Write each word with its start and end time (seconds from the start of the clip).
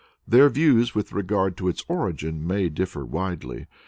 Their 0.27 0.49
views 0.49 0.95
with 0.95 1.13
regard 1.13 1.55
to 1.57 1.67
its 1.67 1.85
origin 1.87 2.47
may 2.47 2.69
differ 2.69 3.05
widely. 3.05 3.67